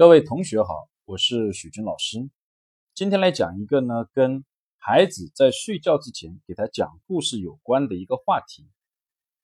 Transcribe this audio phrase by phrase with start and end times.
[0.00, 2.30] 各位同学好，我是许军老师。
[2.94, 4.46] 今天来讲一个呢，跟
[4.78, 8.66] 孩子在睡觉之前给他讲故事有关的一个话题。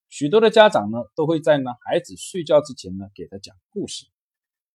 [0.08, 4.06] 许多的家长呢，都会在呢孩子睡觉之前呢给他讲故事，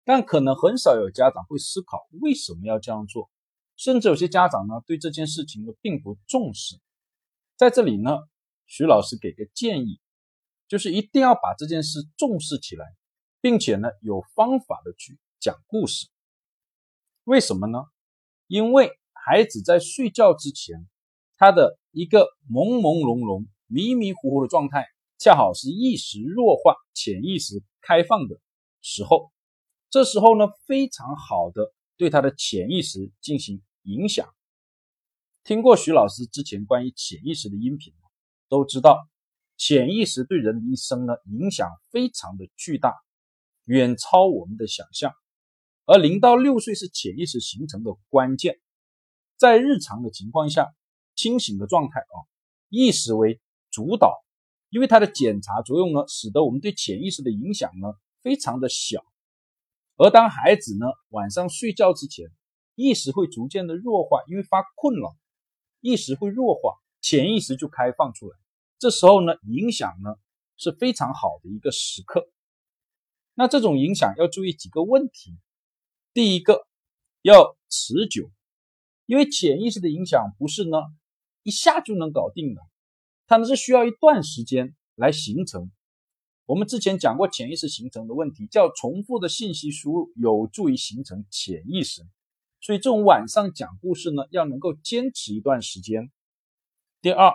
[0.04, 3.28] 但可能很少有家长会思考为什么要这样做，
[3.76, 6.76] 甚至有些家长呢对这件事情呢并不重视。
[7.56, 8.20] 在这里呢，
[8.66, 9.98] 徐老师给个建议，
[10.68, 12.94] 就是一定要把这件事重视起来，
[13.40, 15.18] 并且呢有方法的去。
[15.42, 16.06] 讲故事，
[17.24, 17.80] 为什么呢？
[18.46, 20.88] 因为孩子在睡觉之前，
[21.36, 24.86] 他的一个朦朦胧胧、迷迷糊糊的状态，
[25.18, 28.38] 恰好是意识弱化、潜意识开放的
[28.82, 29.32] 时候。
[29.90, 34.32] 这时候呢，非常好的对他的潜意识进行影响。
[35.42, 37.92] 听过徐老师之前关于潜意识的音频，
[38.48, 39.08] 都知道
[39.56, 42.94] 潜意识对人的一生呢影响非常的巨大，
[43.64, 45.12] 远超我们的想象。
[45.84, 48.60] 而零到六岁是潜意识形成的关键，
[49.36, 50.72] 在日常的情况下，
[51.16, 52.16] 清醒的状态啊，
[52.68, 54.24] 意识为主导，
[54.70, 59.04] 因为它的检查作用呢，使得我们对潜意识的影响呢非常的小。
[59.96, 62.30] 而当孩子呢晚上睡觉之前，
[62.76, 65.16] 意识会逐渐的弱化，因为发困了，
[65.80, 68.36] 意识会弱化，潜意识就开放出来。
[68.78, 70.14] 这时候呢，影响呢
[70.56, 72.30] 是非常好的一个时刻。
[73.34, 75.36] 那这种影响要注意几个问题。
[76.14, 76.66] 第一个
[77.22, 78.30] 要持久，
[79.06, 80.76] 因为潜意识的影响不是呢
[81.42, 82.60] 一下就能搞定的，
[83.26, 85.70] 它呢是需要一段时间来形成。
[86.44, 92.02] 我们之前讲过潜意识形成的问题，叫重复的信息输入有助于形成潜意识，
[92.60, 96.12] 所以这种晚上讲故事呢要能够坚持一段时间。
[97.00, 97.32] 第二，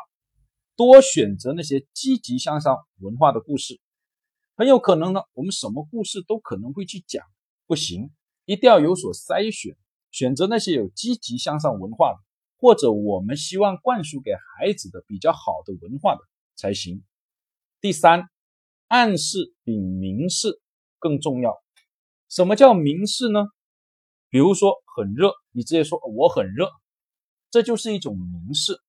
[0.75, 3.79] 多选择那些积极向上文化的故事，
[4.55, 7.25] 很有可能呢我们什么故事都可能会去讲，
[7.65, 8.11] 不行。
[8.47, 9.75] 一定要有所筛选，
[10.09, 12.19] 选择那些有积极向上文化的，
[12.57, 16.21] 或者我们希望灌输给孩子的比较好的文化的
[16.55, 17.03] 才行。
[17.81, 18.29] 第三，
[18.87, 20.61] 暗示比明示
[20.97, 21.61] 更重要。
[22.29, 23.47] 什么叫明示呢？
[24.29, 26.69] 比如说很热，你直接说我很热，
[27.51, 28.81] 这就是一种明示。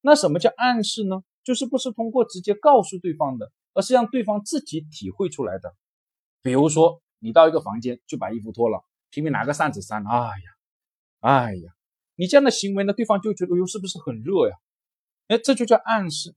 [0.00, 1.22] 那什么叫暗示呢？
[1.42, 5.76] 就是不是通过直接告诉对方的，而是让对方自己体会出来的。
[6.40, 8.82] 比如说你到一个房间就把衣服脱了。
[9.14, 10.34] 拼命拿个扇子扇，哎呀，
[11.20, 11.72] 哎呀，
[12.16, 14.56] 你这样的行为呢，对方就觉得哟，是不是很热呀？
[15.28, 16.34] 哎，这就叫暗示。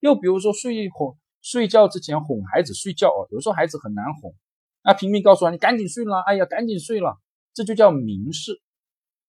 [0.00, 4.34] 又比如说睡哄睡觉之前哄孩子睡觉哦，有时候孩子很难哄，
[4.82, 7.16] 那，拼命告诉他你赶紧睡了，哎呀，赶紧睡了，
[7.54, 8.60] 这就叫明示。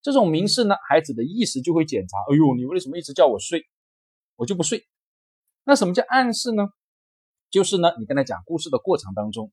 [0.01, 3.67] 这种明示呢，孩子的意识就会检查，哎呦，你为什么一直叫我睡，
[4.37, 4.87] 我就不睡。
[5.65, 6.69] 那什么叫暗示呢？
[7.51, 9.51] 就是呢，你跟他讲故事的过程当中，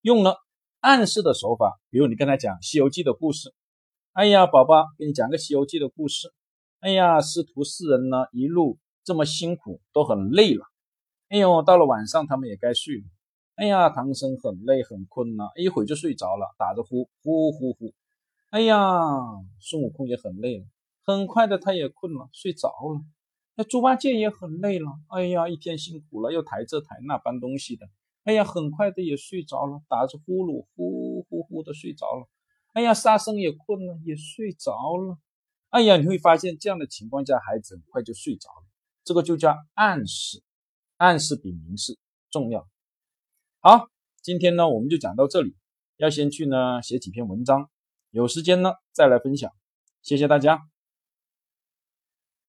[0.00, 0.38] 用了。
[0.84, 3.54] 暗示的手法，比如你跟他讲《西游记》的故事，
[4.12, 6.30] 哎呀，宝宝，给你讲个《西游记》的故事。
[6.80, 10.66] 哎呀，师徒四人呢，一路这么辛苦，都很累了。
[11.30, 13.04] 哎呦，到了晚上，他们也该睡了。
[13.54, 17.94] 哎呀，唐僧很累很困了，一会就睡着了，打着呼呼呼呼。
[18.50, 18.76] 哎呀，
[19.60, 20.66] 孙悟空也很累了，
[21.02, 23.00] 很快的他也困了，睡着了。
[23.54, 27.86] 那猪八戒也很累了，哎呀，一天辛苦了，又抬这抬那搬东西的。
[28.24, 32.28] 哎呀，很快的也睡着了，打着呼噜，呼呼呼的睡着了。
[32.72, 35.18] 哎呀，沙僧也困了，也睡着了。
[35.68, 38.66] 哎呀，你会发现这样的情况下，孩子很快就睡着了。
[39.04, 40.42] 这个就叫暗示，
[40.96, 41.98] 暗示比明示
[42.30, 42.66] 重要。
[43.60, 43.88] 好，
[44.22, 45.54] 今天呢我们就讲到这里，
[45.98, 47.68] 要先去呢写几篇文章，
[48.10, 49.52] 有时间呢再来分享。
[50.02, 50.73] 谢谢大家。